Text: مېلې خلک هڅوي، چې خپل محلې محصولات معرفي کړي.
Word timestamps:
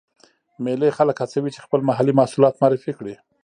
مېلې 0.63 0.89
خلک 0.97 1.17
هڅوي، 1.23 1.49
چې 1.55 1.63
خپل 1.65 1.79
محلې 1.89 2.13
محصولات 2.19 2.53
معرفي 2.61 2.91
کړي. 2.99 3.15